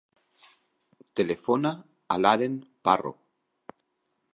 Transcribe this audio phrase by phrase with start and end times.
[1.21, 1.75] Telefona
[2.17, 2.57] a l'Aren
[2.89, 3.17] Parro.